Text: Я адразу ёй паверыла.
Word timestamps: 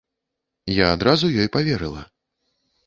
Я 0.77 0.85
адразу 0.95 1.31
ёй 1.45 1.51
паверыла. 1.59 2.03